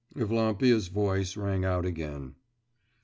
Evlampia's 0.15 0.87
voice 0.87 1.37
rang 1.37 1.63
out 1.63 1.85
again. 1.85 2.33